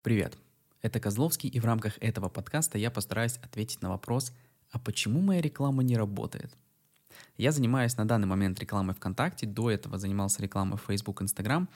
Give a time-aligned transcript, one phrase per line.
[0.00, 0.38] Привет,
[0.80, 4.32] это Козловский, и в рамках этого подкаста я постараюсь ответить на вопрос,
[4.70, 6.56] а почему моя реклама не работает?
[7.36, 11.68] Я занимаюсь на данный момент рекламой ВКонтакте, до этого занимался рекламой в Facebook, Instagram.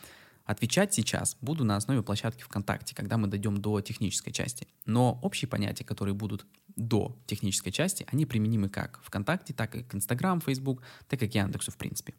[0.44, 4.68] Отвечать сейчас буду на основе площадки ВКонтакте, когда мы дойдем до технической части.
[4.86, 6.46] Но общие понятия, которые будут
[6.76, 11.34] до технической части, они применимы как ВКонтакте, так и к Instagram, Facebook, так и к
[11.34, 12.14] Яндексу в принципе.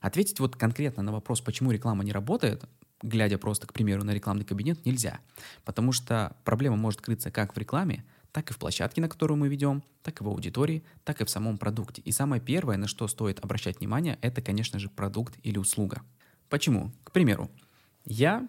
[0.00, 2.64] Ответить вот конкретно на вопрос, почему реклама не работает,
[3.02, 5.20] глядя просто, к примеру, на рекламный кабинет, нельзя.
[5.64, 9.48] Потому что проблема может крыться как в рекламе, так и в площадке, на которую мы
[9.48, 12.02] ведем, так и в аудитории, так и в самом продукте.
[12.02, 16.02] И самое первое, на что стоит обращать внимание, это, конечно же, продукт или услуга.
[16.48, 16.92] Почему?
[17.02, 17.50] К примеру,
[18.04, 18.46] я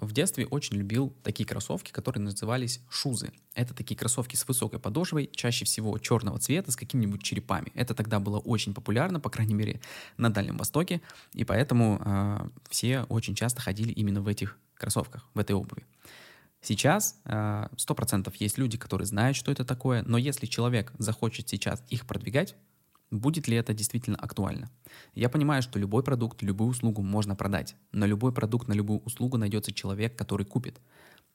[0.00, 3.32] в детстве очень любил такие кроссовки, которые назывались шузы.
[3.54, 7.72] Это такие кроссовки с высокой подошвой, чаще всего черного цвета, с какими-нибудь черепами.
[7.74, 9.80] Это тогда было очень популярно, по крайней мере,
[10.16, 11.00] на Дальнем Востоке,
[11.32, 15.84] и поэтому э, все очень часто ходили именно в этих кроссовках, в этой обуви.
[16.60, 20.92] Сейчас а, сто э, процентов есть люди, которые знают, что это такое, но если человек
[20.98, 22.56] захочет сейчас их продвигать,
[23.10, 24.68] Будет ли это действительно актуально?
[25.14, 27.76] Я понимаю, что любой продукт, любую услугу можно продать.
[27.92, 30.80] На любой продукт, на любую услугу найдется человек, который купит.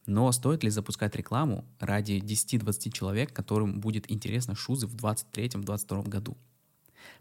[0.05, 6.37] Но стоит ли запускать рекламу ради 10-20 человек, которым будет интересно шузы в 2023-2022 году?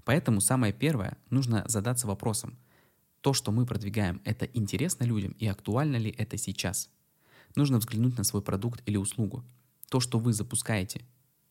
[0.05, 2.59] Поэтому самое первое, нужно задаться вопросом,
[3.21, 6.91] то, что мы продвигаем, это интересно людям и актуально ли это сейчас?
[7.55, 9.45] Нужно взглянуть на свой продукт или услугу.
[9.91, 11.03] То, что вы запускаете,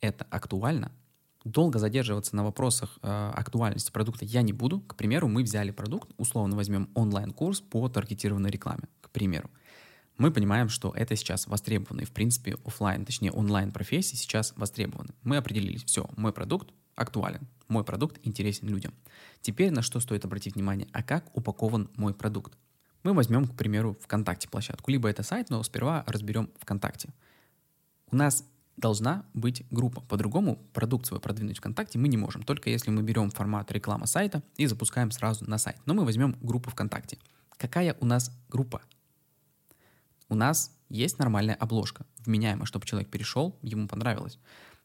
[0.01, 0.91] это актуально–
[1.45, 4.81] Долго задерживаться на вопросах э, актуальности продукта я не буду.
[4.81, 9.49] К примеру, мы взяли продукт, условно возьмем онлайн-курс по таргетированной рекламе, к примеру.
[10.17, 15.13] Мы понимаем, что это сейчас востребовано, и в принципе офлайн, точнее онлайн профессии сейчас востребованы.
[15.23, 18.93] Мы определились, все, мой продукт актуален, мой продукт интересен людям.
[19.39, 22.57] Теперь на что стоит обратить внимание, а как упакован мой продукт?
[23.03, 27.13] Мы возьмем, к примеру, ВКонтакте площадку, либо это сайт, но сперва разберем ВКонтакте.
[28.11, 28.43] У нас
[28.79, 30.01] должна быть группа.
[30.01, 34.41] По-другому продукт свой продвинуть ВКонтакте мы не можем, только если мы берем формат реклама сайта
[34.57, 35.77] и запускаем сразу на сайт.
[35.85, 37.17] Но мы возьмем группу ВКонтакте.
[37.57, 38.81] Какая у нас группа?
[40.29, 44.39] У нас есть нормальная обложка, вменяемая, чтобы человек перешел, ему понравилось.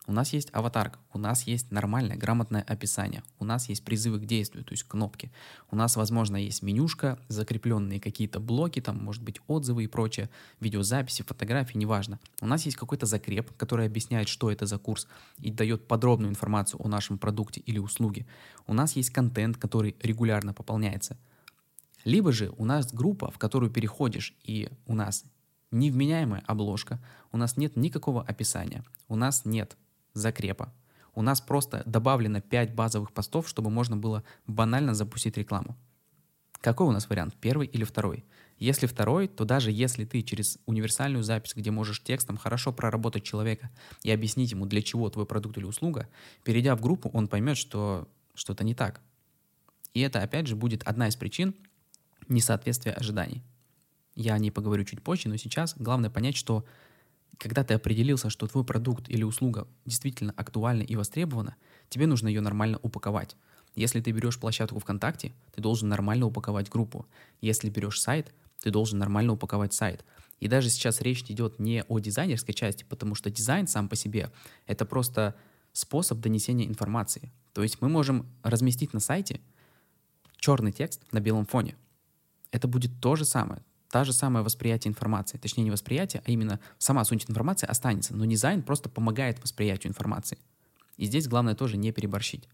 [0.06, 4.26] У нас есть аватарка, у нас есть нормальное, грамотное описание, у нас есть призывы к
[4.26, 5.32] действию, то есть кнопки.
[5.70, 10.28] У нас, возможно, есть менюшка, закрепленные какие-то блоки, там, может быть, отзывы и прочее,
[10.60, 12.20] видеозаписи, фотографии, неважно.
[12.42, 16.84] У нас есть какой-то закреп, который объясняет, что это за курс и дает подробную информацию
[16.84, 18.26] о нашем продукте или услуге.
[18.66, 21.16] У нас есть контент, который регулярно пополняется.
[22.04, 25.24] Либо же у нас группа, в которую переходишь, и у нас
[25.70, 29.78] невменяемая обложка, у нас нет никакого описания, у нас нет
[30.14, 30.72] закрепа.
[31.14, 35.76] У нас просто добавлено 5 базовых постов, чтобы можно было банально запустить рекламу.
[36.60, 38.24] Какой у нас вариант, первый или второй?
[38.58, 43.70] Если второй, то даже если ты через универсальную запись, где можешь текстом хорошо проработать человека
[44.02, 46.08] и объяснить ему, для чего твой продукт или услуга,
[46.42, 49.00] перейдя в группу, он поймет, что что-то не так.
[49.92, 51.54] И это, опять же, будет одна из причин
[52.28, 53.42] несоответствия ожиданий.
[54.14, 56.64] Я о ней поговорю чуть позже, но сейчас главное понять, что
[57.38, 61.56] когда ты определился, что твой продукт или услуга действительно актуальна и востребована,
[61.88, 63.36] тебе нужно ее нормально упаковать.
[63.74, 67.06] Если ты берешь площадку ВКонтакте, ты должен нормально упаковать группу.
[67.40, 70.04] Если берешь сайт, ты должен нормально упаковать сайт.
[70.40, 74.30] И даже сейчас речь идет не о дизайнерской части, потому что дизайн сам по себе—
[74.66, 75.34] это просто
[75.72, 77.32] способ донесения информации.
[77.52, 79.40] То есть мы можем разместить на сайте
[80.36, 81.76] черный текст на белом фоне.
[82.52, 83.62] Это будет то же самое
[83.94, 88.24] та же самое восприятие информации, точнее не восприятие, а именно сама суть информации останется, но
[88.24, 90.36] дизайн просто помогает восприятию информации.
[90.96, 92.48] И здесь главное тоже не переборщить.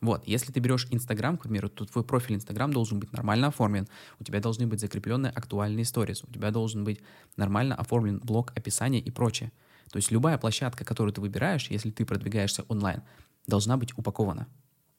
[0.00, 3.86] Вот, если ты берешь Инстаграм, к примеру, то твой профиль Инстаграм должен быть нормально оформлен,
[4.18, 7.00] у тебя должны быть закрепленные актуальные сторис, у тебя должен быть
[7.36, 9.52] нормально оформлен блок описания и прочее.
[9.92, 13.02] То есть любая площадка, которую ты выбираешь, если ты продвигаешься онлайн,
[13.46, 14.48] должна быть упакована.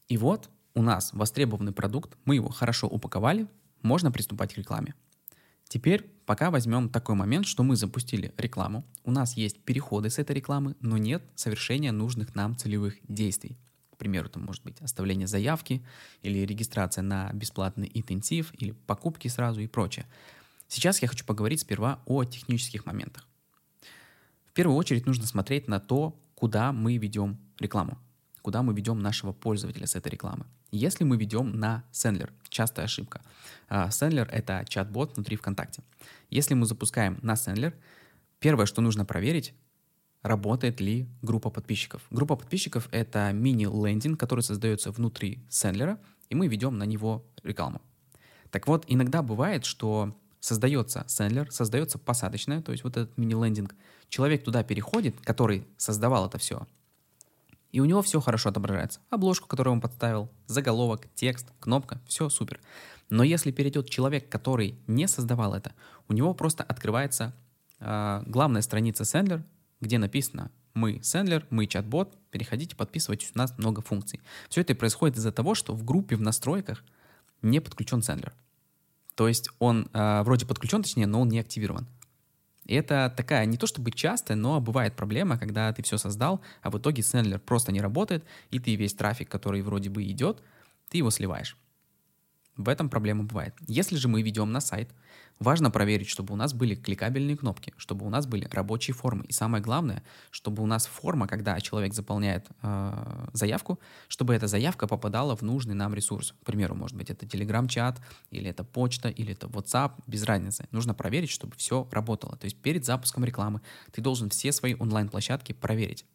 [0.07, 3.49] И вот у нас востребованный продукт, мы его хорошо упаковали,
[3.81, 4.95] можно приступать к рекламе.
[5.67, 10.35] Теперь пока возьмем такой момент, что мы запустили рекламу, у нас есть переходы с этой
[10.35, 13.57] рекламы, но нет совершения нужных нам целевых действий.
[13.91, 15.83] К примеру, это может быть оставление заявки
[16.21, 20.05] или регистрация на бесплатный интенсив или покупки сразу и прочее.
[20.67, 23.27] Сейчас я хочу поговорить сперва о технических моментах.
[24.47, 27.97] В первую очередь нужно смотреть на то, куда мы ведем рекламу
[28.45, 30.45] куда мы ведем нашего пользователя с этой рекламы.
[30.69, 33.21] Если мы ведем на Sendler, частая ошибка.
[33.69, 35.81] Sendler— это чат-бот внутри ВКонтакте.
[36.29, 37.73] Если мы запускаем на Sendler,
[38.37, 39.55] первое, что нужно проверить,
[40.21, 42.03] работает ли группа подписчиков.
[42.11, 45.97] Группа подписчиков— это мини-лендинг, который создается внутри Сендлера,
[46.29, 47.81] и мы ведем на него рекламу.
[48.51, 53.73] Так вот, иногда бывает, что создается сендлер, создается посадочная, то есть вот этот мини-лендинг.
[54.07, 56.67] Человек туда переходит, который создавал это все,
[57.71, 58.99] и у него все хорошо отображается.
[59.09, 62.59] Обложку, которую он подставил, заголовок, текст, кнопка, все супер.
[63.09, 65.73] Но если перейдет человек, который не создавал это,
[66.07, 67.33] у него просто открывается
[67.79, 69.43] э, главная страница Sendler,
[69.81, 74.21] где написано «Мы Sendler, мы чат-бот, переходите, подписывайтесь, у нас много функций».
[74.49, 76.83] Все это происходит из-за того, что в группе в настройках
[77.41, 78.33] не подключен Sendler.
[79.15, 81.87] То есть он э, вроде подключен, точнее, но он не активирован.
[82.65, 86.69] И это такая не то чтобы частая, но бывает проблема, когда ты все создал, а
[86.69, 90.41] в итоге Сендлер просто не работает, и ты весь трафик, который вроде бы идет,
[90.89, 91.57] ты его сливаешь.
[92.57, 93.53] В этом проблема бывает.
[93.67, 94.89] Если же мы ведем на сайт,
[95.39, 99.25] важно проверить, чтобы у нас были кликабельные кнопки, чтобы у нас были рабочие формы.
[99.25, 104.87] И самое главное, чтобы у нас форма, когда человек заполняет э, заявку, чтобы эта заявка
[104.87, 106.33] попадала в нужный нам ресурс.
[106.41, 107.99] К примеру, может быть, это Telegram-чат,
[108.31, 110.65] или это почта, или это WhatsApp, без разницы.
[110.71, 112.37] Нужно проверить, чтобы все работало.
[112.37, 113.61] То есть перед запуском рекламы
[113.91, 116.05] ты должен все свои онлайн-площадки проверить.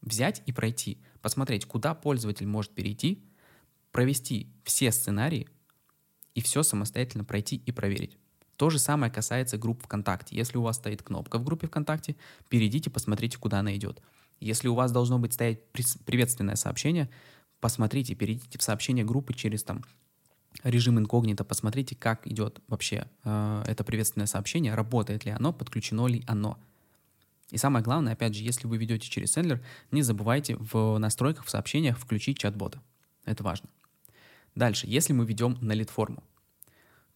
[0.00, 3.24] Взять и пройти, посмотреть, куда пользователь может перейти,
[3.92, 5.48] провести все сценарии,
[6.34, 8.16] и все самостоятельно пройти и проверить.
[8.56, 10.36] То же самое касается групп ВКонтакте.
[10.36, 12.16] Если у вас стоит кнопка в группе ВКонтакте,
[12.48, 14.00] перейдите, посмотрите, куда она идет.
[14.40, 15.64] Если у вас должно быть стоять
[16.04, 17.08] приветственное сообщение,
[17.60, 19.82] посмотрите, перейдите в сообщение группы через там
[20.62, 26.22] режим инкогнито, посмотрите, как идет вообще э, это приветственное сообщение, работает ли оно, подключено ли
[26.26, 26.58] оно.
[27.50, 31.50] И самое главное, опять же, если вы ведете через сендлер, не забывайте в настройках, в
[31.50, 32.80] сообщениях включить чат-бота.
[33.24, 33.68] Это важно.
[34.54, 36.22] Дальше, если мы ведем на лид-форму,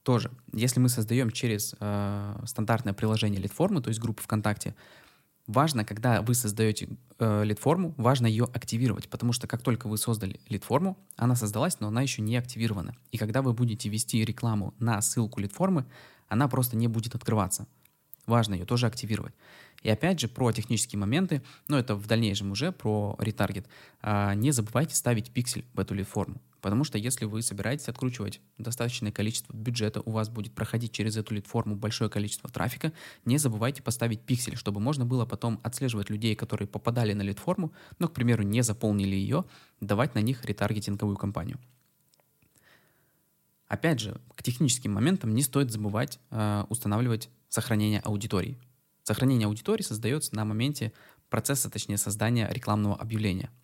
[0.03, 4.75] тоже, если мы создаем через э, стандартное приложение лид-формы, то есть группы ВКонтакте,
[5.47, 10.41] важно, когда вы создаете э, лид-форму, важно ее активировать, потому что как только вы создали
[10.49, 12.95] лид-форму, она создалась, но она еще не активирована.
[13.13, 15.85] И когда вы будете вести рекламу на ссылку лид-формы,
[16.29, 17.67] она просто не будет открываться.
[18.27, 19.35] Важно ее тоже активировать.
[19.83, 23.67] И опять же, про технические моменты, но это в дальнейшем уже про ретаргет.
[24.03, 26.41] А, не забывайте ставить пиксель в эту лид-форму.
[26.61, 31.35] Потому что если вы собираетесь откручивать достаточное количество бюджета, у вас будет проходить через эту
[31.35, 32.93] лид-форму большое количество трафика,
[33.25, 38.09] не забывайте поставить пиксель, чтобы можно было потом отслеживать людей, которые попадали на лид-форму, но,
[38.09, 39.45] к примеру, не заполнили ее,
[39.81, 41.59] давать на них ретаргетинговую кампанию.
[43.69, 48.59] Опять же, к техническим моментам не стоит забывать э, устанавливать сохранение аудитории.
[49.05, 50.93] Сохранение аудитории создается на моменте
[51.29, 53.51] процесса, точнее, создания рекламного объявления–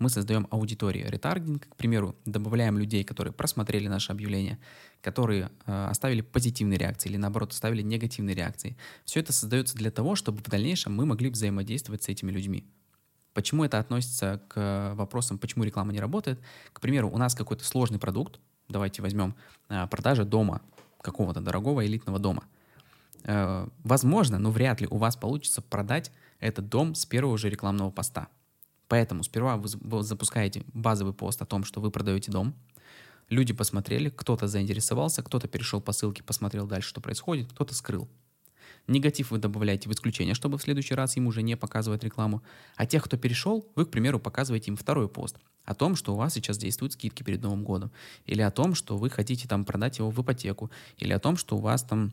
[0.00, 4.58] мы создаем аудитории ретаргетинг, к примеру, добавляем людей, которые просмотрели наше объявление,
[5.02, 8.76] которые э, оставили позитивные реакции или наоборот оставили негативные реакции.
[9.04, 12.66] Все это создается для того, чтобы в дальнейшем мы могли взаимодействовать с этими людьми.
[13.34, 16.40] Почему это относится к вопросам, почему реклама не работает?
[16.72, 19.36] К примеру, у нас какой-то сложный продукт, давайте возьмем
[19.68, 20.62] э, продажа дома,
[21.02, 22.44] какого-то дорогого элитного дома.
[23.24, 27.90] Э, возможно, но вряд ли у вас получится продать этот дом с первого же рекламного
[27.90, 28.28] поста.
[28.90, 32.56] Поэтому сперва вы запускаете базовый пост о том, что вы продаете дом.
[33.28, 38.08] Люди посмотрели, кто-то заинтересовался, кто-то перешел по ссылке, посмотрел дальше, что происходит, кто-то скрыл.
[38.88, 42.42] Негатив вы добавляете в исключение, чтобы в следующий раз им уже не показывать рекламу.
[42.74, 46.16] А тех, кто перешел, вы, к примеру, показываете им второй пост о том, что у
[46.16, 47.92] вас сейчас действуют скидки перед Новым годом,
[48.26, 51.56] или о том, что вы хотите там продать его в ипотеку, или о том, что
[51.56, 52.12] у вас там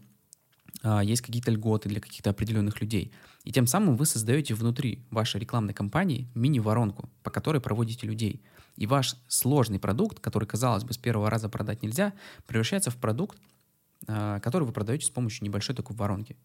[0.84, 3.12] а, есть какие-то льготы для каких-то определенных людей.
[3.48, 8.44] И тем самым вы создаете внутри вашей рекламной кампании мини-воронку, по которой проводите людей.
[8.76, 12.12] И ваш сложный продукт, который, казалось бы, с первого раза продать нельзя,
[12.46, 13.40] превращается в продукт,
[14.06, 16.36] а, который вы продаете с помощью небольшой такой воронки.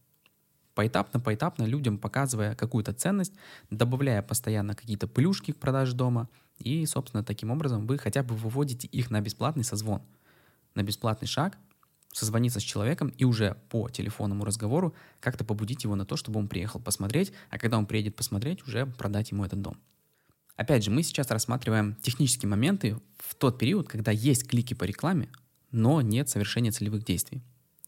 [0.76, 3.32] Поэтапно, поэтапно людям показывая какую-то ценность,
[3.68, 8.86] добавляя постоянно какие-то плюшки к продаже дома, и, собственно, таким образом вы хотя бы выводите
[8.86, 10.02] их на бесплатный созвон,
[10.76, 11.58] на бесплатный шаг,
[12.12, 16.48] созвониться с человеком и уже по телефонному разговору как-то побудить его на то, чтобы он
[16.48, 19.76] приехал посмотреть, а когда он приедет посмотреть, уже продать ему этот дом.
[20.56, 25.28] Опять же, мы сейчас рассматриваем технические моменты в тот период, когда есть клики по рекламе,
[25.70, 27.42] но нет совершения целевых действий.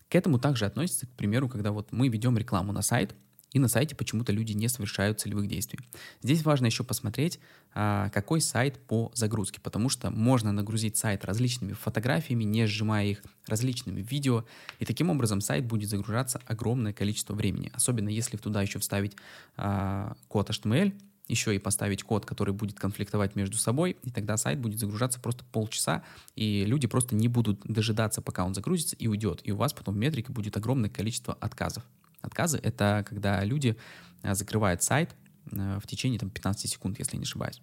[0.09, 3.15] К этому также относится, к примеру, когда вот мы ведем рекламу на сайт,
[3.55, 5.79] и на сайте почему-то люди не совершают целевых действий.
[6.23, 7.39] Здесь важно еще посмотреть,
[7.73, 13.23] а, какой сайт по загрузке, потому что можно нагрузить сайт различными фотографиями, не сжимая их,
[13.47, 14.45] различными видео,
[14.81, 19.17] и таким образом сайт будет загружаться огромное количество времени, особенно если туда еще вставить
[19.57, 20.93] а, код HTML,
[21.29, 25.45] еще и поставить код, который будет конфликтовать между собой, и тогда сайт будет загружаться просто
[25.53, 26.03] полчаса,
[26.35, 29.95] и люди просто не будут дожидаться, пока он загрузится и уйдет, и у вас потом
[29.95, 31.85] в метрике будет огромное количество отказов.
[32.25, 33.77] Отказы— это когда люди
[34.23, 35.15] э, закрывают сайт
[35.53, 37.61] э, в течение там, 15 секунд, если не ошибаюсь.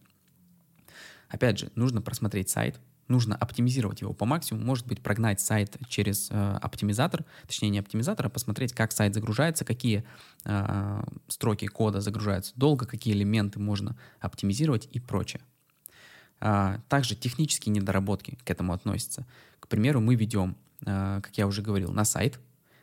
[1.29, 6.29] Опять же, нужно просмотреть сайт, нужно оптимизировать его по максимуму, может быть, прогнать сайт через
[6.29, 10.03] э, оптимизатор, точнее не оптимизатор, а посмотреть, как сайт загружается, какие
[10.45, 15.41] э, строки кода загружаются долго, какие элементы можно оптимизировать и прочее.
[16.39, 19.27] А, также технические недоработки к этому относятся.
[19.59, 22.39] К примеру, мы ведем, э, как я уже говорил, на сайт,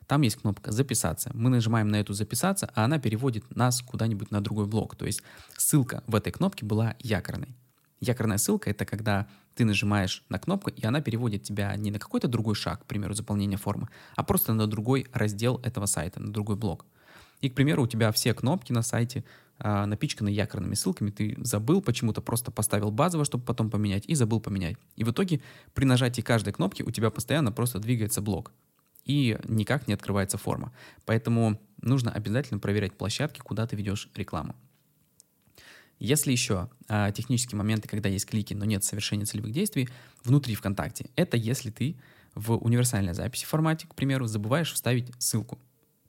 [0.09, 1.31] там есть кнопка «Записаться».
[1.35, 4.97] Мы нажимаем на эту «Записаться», а она переводит нас куда-нибудь на другой блок.
[4.97, 5.23] То есть
[5.57, 7.55] ссылка в этой кнопке была якорной.
[8.01, 12.27] Якорная ссылка— это когда ты нажимаешь на кнопку, и она переводит тебя не на какой-то
[12.27, 16.57] другой шаг, к примеру, заполнения формы, а просто на другой раздел этого сайта, на другой
[16.57, 16.87] блок.
[17.43, 19.25] И, к примеру, у тебя все кнопки на сайте
[19.59, 24.41] а, напичканы якорными ссылками, ты забыл почему-то, просто поставил базово, чтобы потом поменять, и забыл
[24.41, 24.77] поменять.
[24.97, 25.43] И в итоге
[25.75, 28.53] при нажатии каждой кнопки у тебя постоянно просто двигается блок,
[29.09, 30.73] и никак не открывается форма.
[31.05, 34.55] Поэтому нужно обязательно проверять площадки, куда ты ведешь рекламу.
[35.99, 39.89] Если еще а, технические моменты, когда есть клики, но нет совершения целевых действий
[40.23, 41.99] внутри ВКонтакте, это если ты
[42.37, 45.59] в универсальной записи формате, к примеру, забываешь вставить ссылку.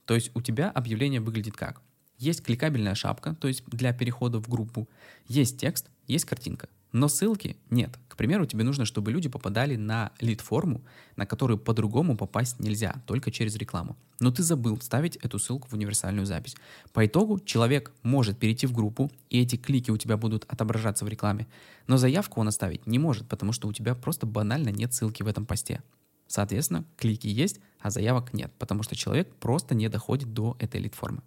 [0.05, 1.81] То есть у тебя объявление выглядит как?
[2.17, 4.89] Есть кликабельная шапка, то есть для перехода в группу,
[5.27, 6.67] есть текст, есть картинка.
[6.91, 7.99] Но ссылки нет.
[8.07, 10.81] К примеру, тебе нужно, чтобы люди попадали на лид-форму,
[11.15, 13.95] на которую по-другому попасть нельзя, только через рекламу.
[14.19, 16.55] Но ты забыл вставить эту ссылку в универсальную запись.
[16.91, 21.07] По итогу человек может перейти в группу, и эти клики у тебя будут отображаться в
[21.07, 21.47] рекламе.
[21.87, 25.27] Но заявку он оставить не может, потому что у тебя просто банально нет ссылки в
[25.27, 25.83] этом посте.
[26.27, 31.21] Соответственно, клики есть, а заявок нет, потому что человек просто не доходит до этой лид-формы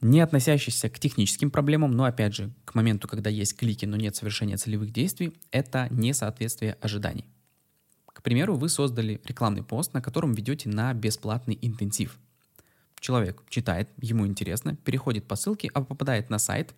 [0.00, 4.16] не относящийся к техническим проблемам, но опять же, к моменту, когда есть клики, но нет
[4.16, 7.26] совершения целевых действий, это несоответствие ожиданий.
[8.06, 12.18] К примеру, вы создали рекламный пост, на котором ведете на бесплатный интенсив.
[12.98, 16.74] Человек читает, ему интересно, переходит по ссылке, а попадает на сайт,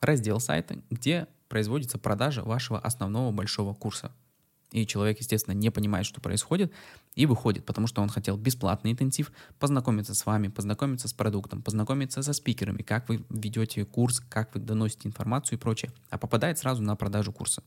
[0.00, 4.12] раздел сайта, где производится продажа вашего основного большого курса–
[4.72, 6.72] и человек, естественно, не понимает, что происходит,
[7.14, 12.22] и выходит, потому что он хотел бесплатный интенсив, познакомиться с вами, познакомиться с продуктом, познакомиться
[12.22, 16.82] со спикерами, как вы ведете курс, как вы доносите информацию и прочее, а попадает сразу
[16.82, 17.62] на продажу курса.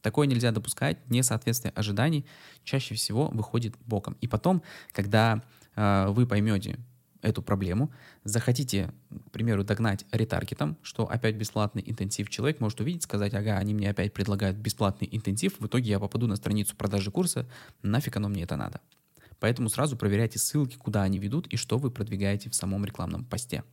[0.00, 2.26] Такое нельзя допускать, несоответствие ожиданий
[2.64, 4.16] чаще всего выходит боком.
[4.20, 5.42] И потом, когда
[5.76, 6.80] э, вы поймете,
[7.22, 7.92] эту проблему,
[8.24, 8.92] захотите,
[9.28, 13.90] к примеру, догнать ретаргетом, что опять бесплатный интенсив, человек может увидеть, сказать, ага, они мне
[13.90, 17.48] опять предлагают бесплатный интенсив, в итоге я попаду на страницу продажи курса,
[17.82, 18.80] нафиг оно мне это надо.
[19.40, 23.64] Поэтому сразу проверяйте ссылки, куда они ведут и что вы продвигаете в самом рекламном посте.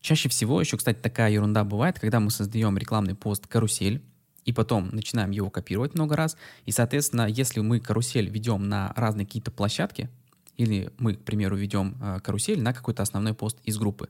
[0.00, 4.02] Чаще всего еще, кстати, такая ерунда бывает, когда мы создаем рекламный пост карусель,
[4.44, 6.36] и потом начинаем его копировать много раз.
[6.66, 10.10] И, соответственно, если мы карусель ведем на разные какие-то площадки,
[10.56, 14.08] или мы, к примеру, ведем э, карусель на какой-то основной пост из группы.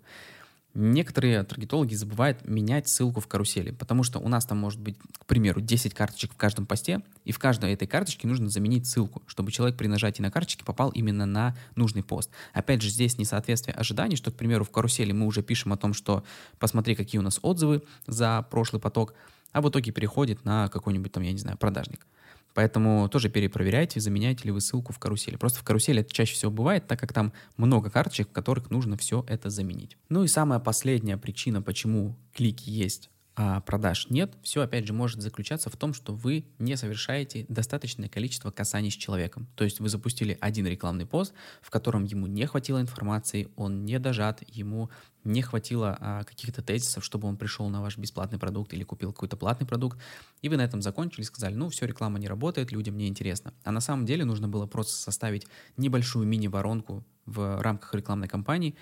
[0.75, 5.27] Некоторые таргетологи забывают менять ссылку в карусели, потому что у нас там может быть, к
[5.27, 9.53] примеру, 10 карточек в каждом посте, и в каждой этой карточке нужно заменить ссылку, чтобы
[9.53, 12.31] человек при нажатии на карточки попал именно на нужный пост.
[12.55, 15.93] Опять же, здесь несоответствие ожиданий, что, к примеру, в карусели мы уже пишем о том,
[15.93, 16.25] что
[16.59, 19.13] посмотри, какие у нас отзывы за прошлый поток,
[19.53, 22.07] а в итоге переходит на какой-нибудь там, я не знаю, продажник.
[22.55, 25.37] Поэтому тоже перепроверяйте, заменяете ли вы ссылку в карусели.
[25.37, 28.97] Просто в карусели это чаще всего бывает, так как там много карточек, в которых нужно
[28.97, 29.97] все это заменить.
[30.09, 35.23] Ну и самая последняя причина, почему клики есть а продаж нет, все опять же может
[35.23, 39.49] заключаться в том, что вы не совершаете достаточное количество касаний с человеком.
[39.57, 43.99] То есть вы запустили один рекламный пост, в котором ему не хватило информации, он не
[43.99, 44.91] дожат, ему
[45.25, 49.39] не хватило а, каких-то тезисов, чтобы он пришел на ваш бесплатный продукт или купил какой-то
[49.39, 49.99] платный продукт,
[50.43, 53.55] и вы на этом закончили, сказали, ну все, реклама не работает, людям не интересно.
[53.65, 55.47] А на самом деле нужно было просто составить
[55.79, 58.75] небольшую мини-воронку в рамках рекламной кампании,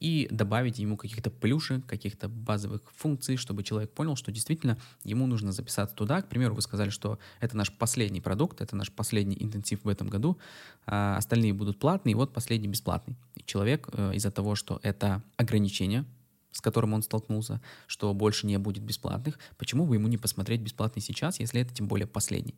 [0.00, 5.52] и добавить ему каких-то плюшек, каких-то базовых функций, чтобы человек понял, что действительно ему нужно
[5.52, 6.22] записаться туда.
[6.22, 10.08] К примеру, вы сказали, что это наш последний продукт, это наш последний интенсив в этом
[10.08, 10.38] году,
[10.86, 13.16] а остальные будут платные, и вот последний бесплатный.
[13.36, 16.04] И человек э, из-за того, что это ограничение,
[16.54, 21.02] с которым он столкнулся, что больше не будет бесплатных, почему бы ему не посмотреть бесплатный
[21.02, 22.54] сейчас, если это тем более последний?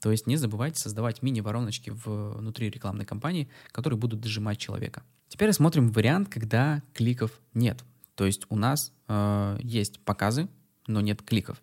[0.00, 5.02] То есть не забывайте создавать мини-вороночки внутри рекламной кампании, которые будут дожимать человека.
[5.28, 7.84] Теперь рассмотрим вариант, когда кликов нет.
[8.14, 10.48] То есть у нас э, есть показы,
[10.86, 11.60] но нет кликов.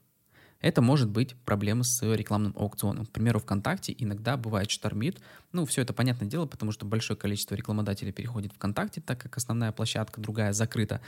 [0.59, 3.05] Это может быть проблема с рекламным аукционом.
[3.05, 5.19] К примеру, ВКонтакте иногда бывает штормит.
[5.51, 9.71] Ну, все это понятное дело, потому что большое количество рекламодателей переходит ВКонтакте, так как основная
[9.71, 11.01] площадка другая закрыта.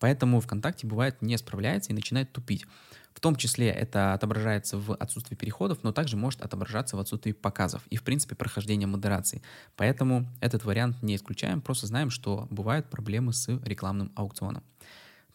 [0.00, 2.66] Поэтому ВКонтакте бывает не справляется и начинает тупить.
[3.14, 7.82] В том числе это отображается в отсутствии переходов, но также может отображаться в отсутствии показов
[7.88, 9.40] и, в принципе, прохождения модерации.
[9.74, 14.62] Поэтому этот вариант не исключаем, просто знаем, что бывают проблемы с рекламным аукционом.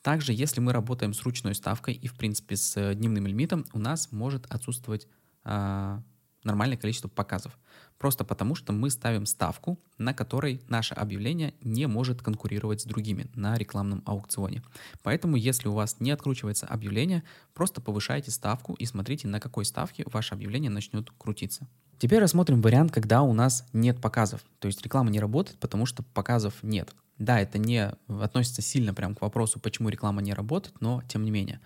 [0.01, 4.11] Также, если мы работаем с ручной ставкой и, в принципе, с дневным лимитом, у нас
[4.11, 5.07] может отсутствовать
[5.45, 5.99] э,
[6.43, 7.57] нормальное количество показов.
[7.97, 13.29] Просто потому, что мы ставим ставку, на которой наше объявление не может конкурировать с другими
[13.35, 14.63] на рекламном аукционе.
[15.03, 20.03] Поэтому, если у вас не откручивается объявление, просто повышайте ставку и смотрите, на какой ставке
[20.11, 21.67] ваше объявление начнет крутиться.
[21.99, 24.41] Теперь рассмотрим вариант, когда у нас нет показов.
[24.57, 26.95] То есть реклама не работает, потому что показов нет.
[27.21, 31.29] Да, это не относится сильно прям к вопросу, почему реклама не работает, но тем не
[31.29, 31.61] менее.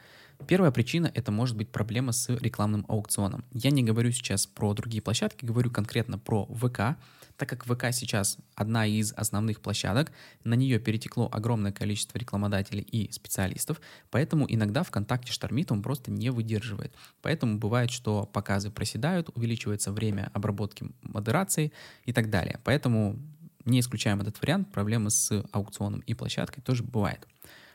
[0.48, 3.46] Первая причина— это может быть проблема с рекламным аукционом.
[3.54, 6.98] Я не говорю сейчас про другие площадки, говорю конкретно про ВК,
[7.38, 10.12] так как ВК сейчас одна из основных площадок,
[10.44, 16.32] на нее перетекло огромное количество рекламодателей и специалистов, поэтому иногда ВКонтакте штормит, он просто не
[16.32, 16.94] выдерживает.
[17.22, 21.72] Поэтому бывает, что показы проседают, увеличивается время обработки модерации
[22.04, 22.60] и так далее.
[22.66, 23.18] Поэтому
[23.66, 27.28] не исключаем этот вариант, проблемы с аукционом и площадкой тоже бывает.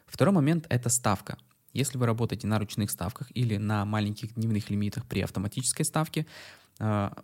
[0.07, 1.37] Второй момент— это ставка.
[1.73, 6.27] Если вы работаете на ручных ставках или на маленьких дневных лимитах при автоматической ставке,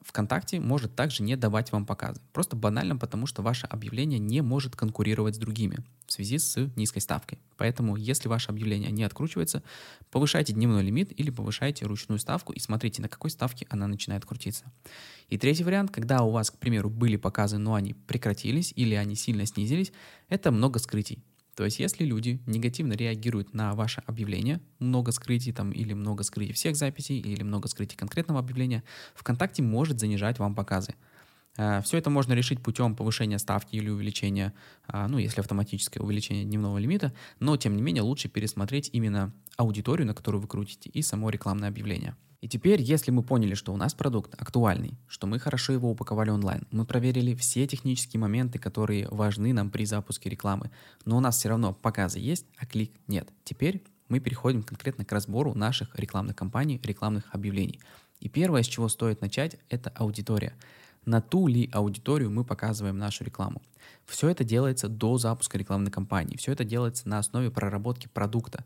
[0.03, 2.21] ВКонтакте может также не давать вам показы.
[2.35, 7.01] Просто банально потому, что ваше объявление не может конкурировать с другими в связи с низкой
[7.01, 7.39] ставкой.
[7.57, 9.63] Поэтому, если ваше объявление не откручивается,
[10.11, 14.71] повышайте дневной лимит или повышайте ручную ставку и смотрите, на какой ставке она начинает крутиться.
[15.31, 19.15] И третий вариант, когда у вас, к примеру, были показы, но они прекратились или они
[19.15, 19.91] сильно снизились,
[20.29, 21.25] это много скрытий.
[21.57, 26.53] То есть, если люди негативно реагируют на ваше объявление, много скрытий там или много скрытий
[26.53, 28.85] всех записей или много скрытий конкретного объявления,
[29.15, 30.95] ВКонтакте может занижать вам показы.
[31.57, 34.53] Э, Все это можно решить путем повышения ставки или увеличения,
[34.87, 40.07] а, ну, если автоматическое увеличение дневного лимита, но, тем не менее, лучше пересмотреть именно аудиторию,
[40.07, 42.17] на которую вы крутите, и само рекламное объявление.
[42.41, 46.31] И теперь, если мы поняли, что у нас продукт актуальный, что мы хорошо его упаковали
[46.31, 50.71] онлайн, мы проверили все технические моменты, которые важны нам при запуске рекламы,
[51.05, 53.29] но у нас все равно показы есть, а клик нет.
[53.45, 57.81] Теперь мы переходим конкретно к разбору наших рекламных кампаний, рекламных объявлений.
[58.21, 60.55] И первое, с чего стоит начать, это аудитория.
[61.05, 63.63] На ту ли аудиторию мы показываем нашу рекламу.
[64.07, 66.37] Все это делается до запуска рекламной кампании.
[66.37, 68.65] Все это делается на основе проработки продукта.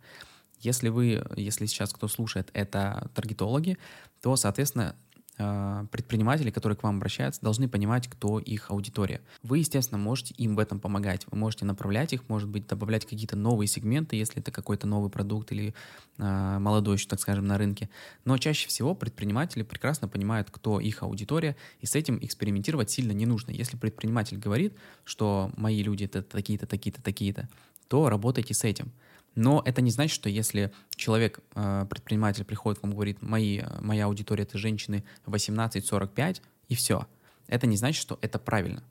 [0.60, 3.78] Если вы, если сейчас кто слушает, это таргетологи,
[4.20, 4.94] то, соответственно,
[5.38, 9.22] э, предприниматели, которые к вам обращаются, должны понимать, кто их аудитория.
[9.42, 11.26] Вы, естественно, можете им в этом помогать.
[11.30, 15.50] Вы можете направлять их, может быть, добавлять какие-то новые сегменты, если это какой-то новый продукт
[15.50, 15.74] или
[16.18, 17.88] э, молодой еще, так скажем, на рынке.
[18.26, 23.24] Но чаще всего предприниматели прекрасно понимают, кто их аудитория, и с этим экспериментировать сильно не
[23.24, 23.50] нужно.
[23.50, 27.48] Если предприниматель говорит, что мои люди это такие-то, такие-то, такие-то,
[27.88, 28.92] то работайте с этим.
[29.34, 34.06] Но это не значит, что если человек, э, предприниматель приходит вам и говорит, Мои, моя
[34.06, 37.06] аудитория это женщины 18-45, и все.
[37.46, 38.82] Это не значит, что это правильно.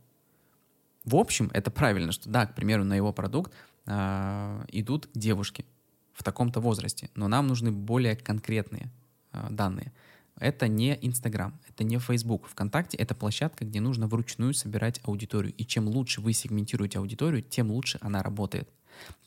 [1.06, 3.54] В общем, это правильно, что да, к примеру, на его продукт
[3.86, 5.66] э, идут девушки
[6.14, 8.92] в таком-то возрасте, но нам нужны более конкретные
[9.32, 9.94] э, данные.
[10.38, 12.48] Это не Инстаграм, это не Facebook.
[12.48, 15.54] ВКонтакте— это площадка, где нужно вручную собирать аудиторию.
[15.54, 18.70] И чем лучше вы сегментируете аудиторию, тем лучше она работает.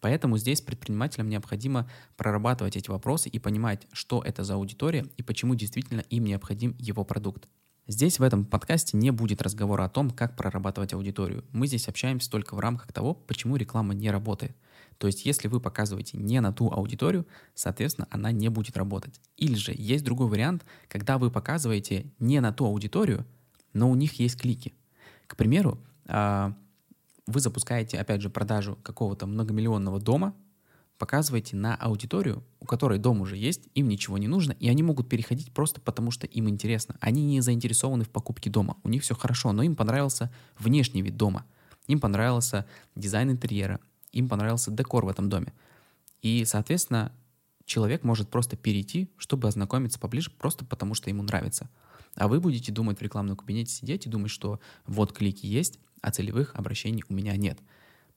[0.01, 5.55] Поэтому здесь предпринимателям необходимо прорабатывать эти вопросы и понимать, что это за аудитория и почему
[5.55, 7.49] действительно им необходим его продукт.
[7.89, 11.45] Здесь в этом подкасте не будет разговора о том, как прорабатывать аудиторию.
[11.51, 14.57] Мы здесь общаемся только в рамках того, почему реклама не работает.
[14.99, 19.21] То есть, если вы показываете не на ту аудиторию, соответственно, она не будет работать.
[19.37, 23.27] Или же есть другой вариант, когда вы показываете не на ту аудиторию,
[23.73, 24.75] но у них есть клики.
[25.27, 26.55] К примеру, а,
[27.27, 30.35] вы запускаете, опять же, продажу какого-то многомиллионного дома,
[30.99, 35.09] показываете на аудиторию, у которой дом уже есть, им ничего не нужно, и они могут
[35.09, 36.97] переходить просто потому, что им интересно.
[37.01, 41.17] Они не заинтересованы в покупке дома, у них все хорошо, но им понравился внешний вид
[41.17, 41.45] дома,
[41.89, 43.81] им понравился дизайн интерьера,
[44.13, 45.53] им понравился декор в этом доме.
[46.21, 47.13] И, соответственно,
[47.65, 51.69] человек может просто перейти, чтобы ознакомиться поближе, просто потому что ему нравится.
[52.15, 56.11] А вы будете думать в рекламном кабинете сидеть и думать, что вот клики есть, а
[56.11, 57.59] целевых обращений у меня нет.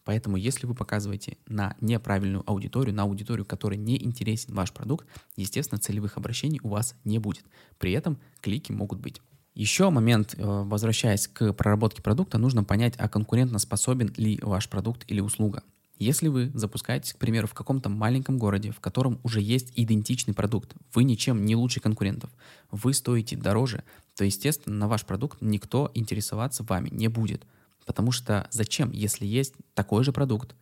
[0.03, 5.79] Поэтому если вы показываете на неправильную аудиторию, на аудиторию, которой не интересен ваш продукт, естественно,
[5.79, 7.45] целевых обращений у вас не будет.
[7.79, 9.21] При этом клики могут быть.
[9.55, 15.05] Еще момент, э, возвращаясь к проработке продукта, нужно понять, а конкурентно способен ли ваш продукт
[15.07, 15.63] или услуга.
[15.97, 20.75] Если вы запускаетесь, к примеру, в каком-то маленьком городе, в котором уже есть идентичный продукт,
[20.93, 22.29] вы ничем не лучше конкурентов,
[22.69, 23.83] вы стоите дороже,
[24.15, 27.45] то, естественно, на ваш продукт никто интересоваться вами не будет.
[27.85, 30.55] Потому что зачем, если есть такой же продукт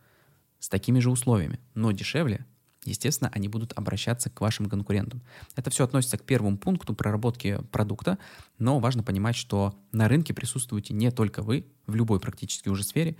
[0.58, 2.46] с такими же условиями, но дешевле,
[2.84, 5.22] естественно, они будут обращаться к вашим конкурентам.
[5.56, 8.18] Это все относится к первому пункту проработки продукта,
[8.58, 13.16] но важно понимать, что на рынке присутствуете не только вы, в любой практически уже сфере,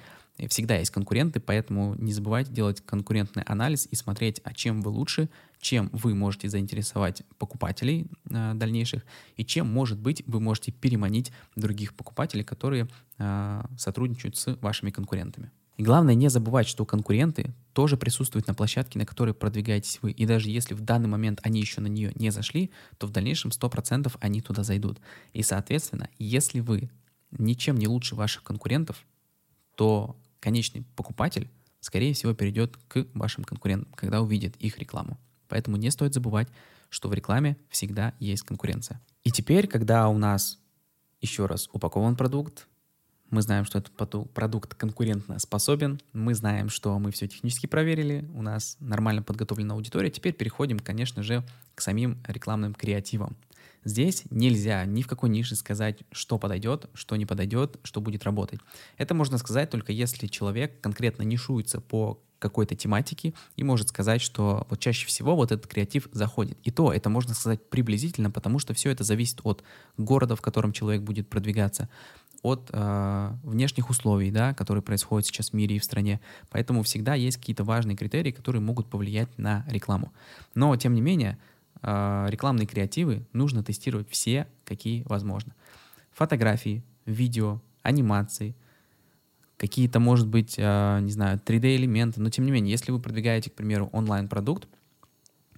[0.48, 5.28] Всегда есть конкуренты, поэтому не забывайте делать конкурентный анализ и смотреть, а чем вы лучше,
[5.60, 9.04] чем вы можете заинтересовать покупателей э, дальнейших,
[9.36, 15.52] и чем, может быть, вы можете переманить других покупателей, которые э, сотрудничают с вашими конкурентами.
[15.76, 20.12] И главное не забывать, что конкуренты тоже присутствуют на площадке, на которой продвигаетесь вы.
[20.12, 23.50] И даже если в данный момент они еще на нее не зашли, то в дальнейшем
[23.50, 25.00] 100% они туда зайдут.
[25.32, 26.90] И, соответственно, если вы
[27.32, 29.04] ничем не лучше ваших конкурентов,
[29.74, 31.48] то конечный покупатель,
[31.80, 35.18] скорее всего, перейдет к вашим конкурентам, когда увидит их рекламу.
[35.48, 36.48] Поэтому не стоит забывать,
[36.90, 39.00] что в рекламе всегда есть конкуренция.
[39.22, 40.58] И теперь, когда у нас
[41.22, 42.68] еще раз упакован продукт,
[43.30, 43.92] мы знаем, что этот
[44.34, 50.10] продукт конкурентно способен, мы знаем, что мы все технически проверили, у нас нормально подготовлена аудитория.
[50.10, 51.42] Теперь переходим, конечно же,
[51.74, 53.34] к самим рекламным креативам.
[53.84, 58.60] Здесь нельзя ни в какой нише сказать, что подойдет, что не подойдет, что будет работать.
[58.96, 64.66] Это можно сказать только если человек конкретно нишуется по какой-то тематики и может сказать, что
[64.68, 66.58] вот чаще всего вот этот креатив заходит.
[66.62, 69.64] И то это можно сказать приблизительно, потому что все это зависит от
[69.96, 71.88] города, в котором человек будет продвигаться,
[72.42, 76.20] от э, внешних условий, да, которые происходят сейчас в мире и в стране.
[76.50, 80.12] Поэтому всегда есть какие-то важные критерии, которые могут повлиять на рекламу.
[80.54, 81.38] Но, тем не менее,
[81.84, 85.54] рекламные креативы нужно тестировать все, какие возможно.
[86.12, 88.56] Фотографии, видео, анимации,
[89.56, 93.54] какие-то, может быть, э, не знаю, 3D-элементы, но тем не менее, если вы продвигаете, к
[93.54, 94.68] примеру, онлайн-продукт,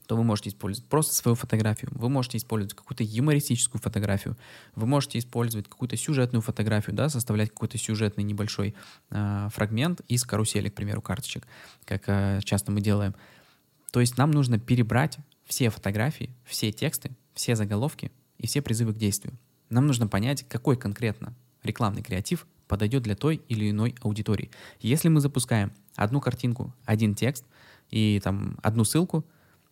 [0.07, 4.37] то вы можете использовать просто свою фотографию, вы можете использовать какую-то юмористическую фотографию,
[4.77, 8.75] вы можете использовать какую-то сюжетную фотографию, да, составлять какой-то сюжетный небольшой
[9.11, 11.47] э, фрагмент из карусели, к примеру, карточек,
[11.85, 13.15] как э, часто мы делаем.
[13.91, 18.99] То есть нам нужно перебрать все фотографии, все тексты, все заголовки и все призывы к
[18.99, 19.39] действию.
[19.71, 24.51] Нам нужно понять, какой конкретно рекламный креатив подойдет для той или иной аудитории.
[24.81, 27.45] Если мы запускаем одну картинку, один текст
[27.91, 29.25] и там одну ссылку,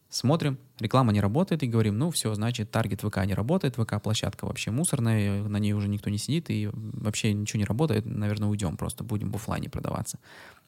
[0.08, 4.70] смотрим, реклама не работает и говорим, ну все, значит, таргет ВК не работает, ВК-площадка вообще
[4.70, 9.02] мусорная, на ней уже никто не сидит и вообще ничего не работает, наверное, уйдем просто,
[9.02, 10.18] будем в офлайне продаваться.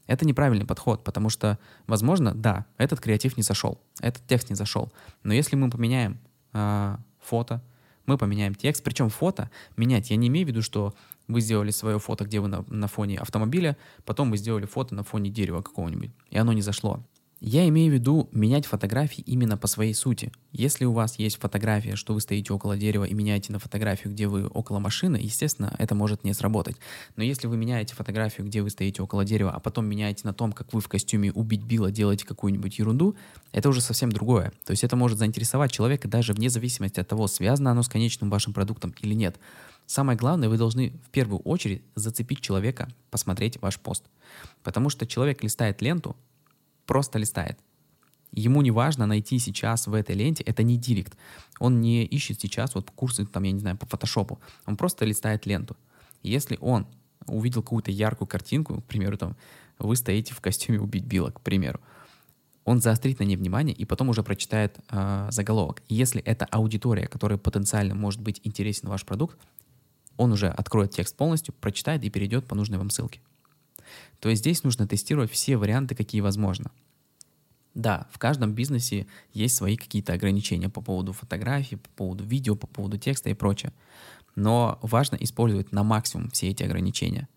[0.07, 4.93] Это неправильный подход, потому что, возможно, да, этот креатив не зашел, этот текст не зашел,
[5.23, 6.19] но если мы поменяем
[6.53, 7.63] э, фото,
[8.07, 10.95] мы поменяем текст, причем фото менять, я не имею в виду, что
[11.29, 15.03] вы сделали свое фото, где вы на, на фоне автомобиля, потом вы сделали фото на
[15.03, 17.03] фоне дерева какого-нибудь, и оно не зашло.
[17.41, 20.33] Я имею в виду менять фотографии именно по своей сути.
[20.53, 24.27] Если у вас есть фотография, что вы стоите около дерева и меняете на фотографию, где
[24.27, 26.77] вы около машины, естественно, это может не сработать.
[27.15, 30.53] Но если вы меняете фотографию, где вы стоите около дерева, а потом меняете на том,
[30.53, 33.17] как вы в костюме убить Билла делаете какую-нибудь ерунду,
[33.53, 34.51] это уже совсем другое.
[34.65, 38.31] То есть это может заинтересовать человека даже вне зависимости от того, связано оно с конечным
[38.31, 39.39] вашим продуктом или нет.
[39.85, 44.05] Самое главное, вы должны в первую очередь зацепить человека, посмотреть ваш пост.
[44.63, 46.17] Потому что человек листает ленту,
[46.87, 47.59] просто листает.
[48.33, 51.17] Ему не важно найти сейчас в этой ленте, это не директ.
[51.59, 54.41] Он не ищет сейчас вот курсы, там, я не знаю, по фотошопу.
[54.67, 55.77] Он просто листает ленту.
[56.23, 56.87] Если он
[57.27, 59.37] увидел какую-то яркую картинку, к примеру, там,
[59.79, 61.81] вы стоите в костюме убить Билла, к примеру,
[62.65, 65.83] он заострит на ней внимание и потом уже прочитает э, заголовок.
[65.89, 69.39] Если это аудитория, которая потенциально может быть интересен ваш продукт,
[70.17, 73.21] он уже откроет текст полностью, прочитает и перейдет по нужной вам ссылке.
[74.21, 76.71] То здесь нужно тестировать все варианты, какие возможно.
[77.75, 82.67] Да, в каждом бизнесе есть свои какие-то ограничения по поводу фотографий, по поводу видео, по
[82.67, 83.73] поводу текста и прочее.
[84.35, 87.29] Но важно использовать на максимум все эти ограничения.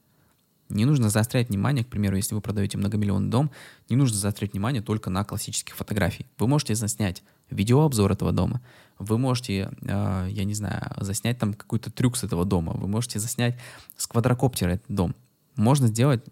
[0.69, 3.51] Не нужно заострять внимание, к примеру, если вы продаете многомиллионный дом,
[3.89, 6.29] не нужно заострять внимание только на классических фотографиях.
[6.37, 8.61] Вы можете заснять видеообзор этого дома,
[8.99, 13.19] вы можете, э, я не знаю, заснять там какой-то трюк с этого дома, вы можете
[13.19, 13.57] заснять
[13.97, 15.15] с квадрокоптера этот дом.
[15.55, 16.23] Можно сделать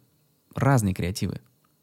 [0.58, 1.40] разные креативы.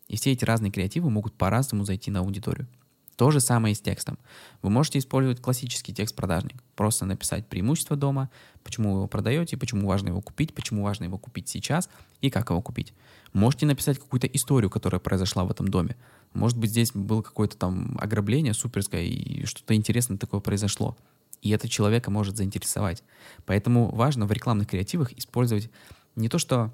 [0.09, 2.69] И все эти разные креативы могут по-разному зайти на аудиторию.
[3.17, 4.19] То же самое и с текстом.
[4.61, 6.61] Вы можете использовать классический текст-продажник.
[6.75, 8.29] Просто написать преимущество дома,
[8.65, 11.89] почему вы его продаете, почему важно его купить, почему важно его купить сейчас
[12.21, 12.93] и как его купить.
[13.33, 15.97] Можете написать какую-то историю, которая произошла в этом доме.
[16.33, 20.97] Может быть, здесь было какое-то там ограбление суперское и что-то интересное такое произошло.
[21.41, 23.05] И это человека может заинтересовать.
[23.47, 25.71] Поэтому важно в рекламных креативах использовать
[26.17, 26.73] не то, что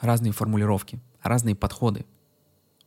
[0.00, 2.04] разные формулировки, разные подходы,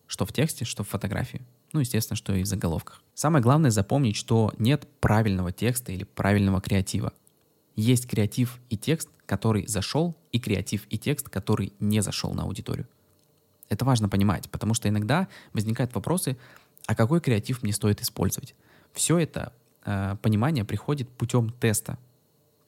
[0.08, 1.42] что в тексте, что в фотографии.
[1.74, 3.02] Ну, естественно, что и в заголовках.
[3.14, 7.14] Самое главное запомнить, что нет правильного текста или правильного креатива.
[7.76, 12.88] Есть креатив и текст, который зашел, и креатив и текст, который не зашел на аудиторию.
[13.70, 16.38] Это важно понимать, потому что иногда возникают вопросы,
[16.88, 18.54] а какой креатив мне стоит использовать.
[18.92, 19.54] Все это
[19.86, 21.98] э, понимание приходит путем теста.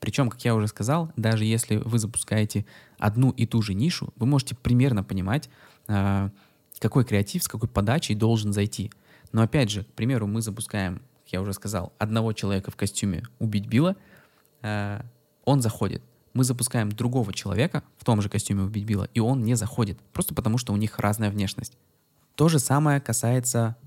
[0.03, 2.65] Причем, как я уже сказал, даже если вы запускаете
[2.97, 5.49] одну и ту же нишу, вы можете примерно понимать,
[5.87, 6.29] э,
[6.79, 8.91] какой креатив с какой подачей должен зайти.
[9.31, 13.23] Но опять же, к примеру, мы запускаем, как я уже сказал, одного человека в костюме
[13.39, 13.95] «Убить Билла»,
[14.61, 14.99] э,
[15.45, 16.01] он заходит.
[16.33, 20.33] Мы запускаем другого человека в том же костюме «Убить Билла», и он не заходит, просто
[20.35, 21.77] потому что у них разная внешность.
[22.35, 23.77] То же самое касается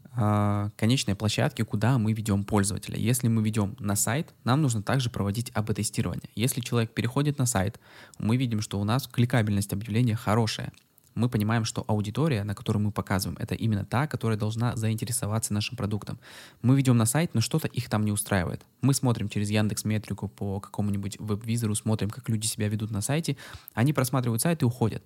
[0.77, 2.99] конечной площадки, куда мы ведем пользователя.
[2.99, 6.31] Если мы ведем на сайт, нам нужно также проводить АБ-тестирование.
[6.35, 7.79] Если человек переходит на сайт,
[8.19, 10.73] мы видим, что у нас кликабельность объявления хорошая.
[11.15, 15.77] Мы понимаем, что аудитория, на которую мы показываем, это именно та, которая должна заинтересоваться нашим
[15.77, 16.19] продуктом.
[16.61, 18.67] Мы ведем на сайт, но что-то их там не устраивает.
[18.83, 23.39] Мы смотрим через Яндекс Метрику по какому-нибудь веб-визору, смотрим, как люди себя ведут на сайте.
[23.73, 25.03] Они просматривают сайт и уходят.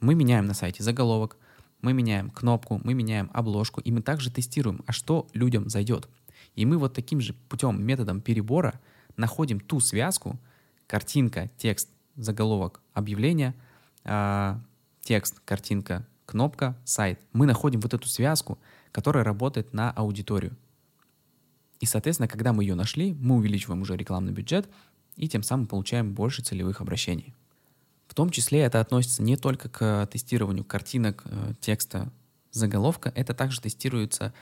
[0.00, 1.36] Мы меняем на сайте заголовок,
[1.80, 6.08] мы меняем кнопку, мы меняем обложку, и мы также тестируем, а что людям зайдет.
[6.54, 8.80] И мы вот таким же путем, методом перебора
[9.16, 10.38] находим ту связку,
[10.86, 13.54] картинка, текст, заголовок, объявление,
[14.04, 14.56] э,
[15.02, 17.20] текст, картинка, кнопка, сайт.
[17.32, 18.58] Мы находим вот эту связку,
[18.92, 20.56] которая работает на аудиторию.
[21.80, 24.68] И, соответственно, когда мы ее нашли, мы увеличиваем уже рекламный бюджет
[25.16, 27.34] и тем самым получаем больше целевых обращений.
[28.16, 32.10] Том числе это относится не только к тестированию картинок, э, текста,
[32.50, 34.32] заголовка, это также тестируется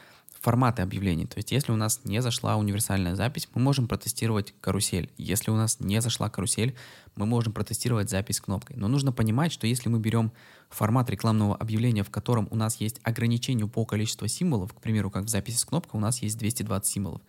[0.41, 1.27] форматы объявлений.
[1.27, 5.11] То есть, если у нас не зашла универсальная запись, мы можем протестировать карусель.
[5.17, 6.77] Если у нас не зашла карусель,
[7.17, 8.77] мы можем протестировать запись кнопкой.
[8.77, 10.31] Но нужно понимать, что если мы берем
[10.71, 15.25] формат рекламного объявления, в котором у нас есть ограничение по количеству символов, к примеру, как
[15.25, 17.23] в записи с кнопкой у нас есть 220 символов,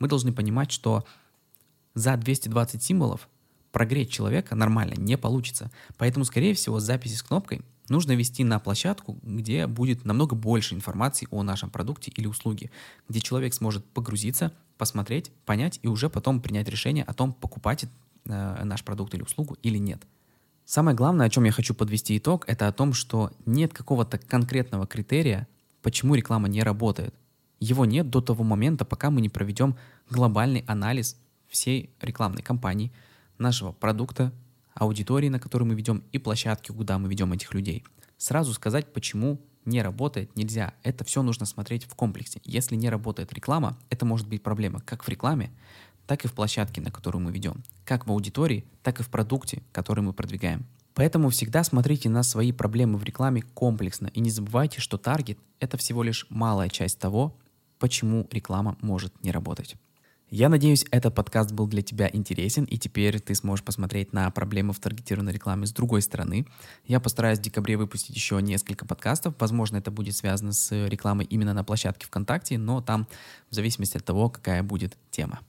[0.00, 1.04] мы должны понимать, что
[1.94, 3.28] за 220 символов
[3.72, 5.70] прогреть человека нормально не получится.
[5.96, 11.26] Поэтому, скорее всего, записи с кнопкой нужно вести на площадку, где будет намного больше информации
[11.30, 12.70] о нашем продукте или услуге,
[13.08, 17.84] где человек сможет погрузиться, посмотреть, понять и уже потом принять решение о том, покупать
[18.26, 20.02] э, наш продукт или услугу или нет.
[20.64, 24.86] Самое главное, о чем я хочу подвести итог, это о том, что нет какого-то конкретного
[24.86, 25.48] критерия,
[25.82, 27.14] почему реклама не работает.
[27.58, 29.76] Его нет до того момента, пока мы не проведем
[30.08, 31.16] глобальный анализ
[31.48, 32.92] всей рекламной кампании–
[33.42, 34.32] нашего продукта,
[34.74, 37.84] аудитории, на которую мы ведем, и площадки, куда мы ведем этих людей.
[38.16, 40.74] Сразу сказать, почему не работает, нельзя.
[40.82, 42.40] Это все нужно смотреть в комплексе.
[42.44, 45.52] Если не работает реклама, это может быть проблема как в рекламе,
[46.06, 47.62] так и в площадке, на которую мы ведем.
[47.84, 50.66] Как в аудитории, так и в продукте, который мы продвигаем.
[50.94, 55.76] Поэтому всегда смотрите на свои проблемы в рекламе комплексно и не забывайте, что таргет— это
[55.76, 57.36] всего лишь малая часть того,
[57.78, 59.76] почему реклама может не работать.
[60.34, 64.72] Я надеюсь, этот подкаст был для тебя интересен, и теперь ты сможешь посмотреть на проблемы
[64.72, 66.46] в таргетированной рекламе с другой стороны.
[66.86, 69.34] Я постараюсь в декабре выпустить еще несколько подкастов.
[69.38, 73.06] Возможно, это будет связано с рекламой именно на площадке ВКонтакте, но там
[73.50, 75.40] в зависимости от того, какая будет тема.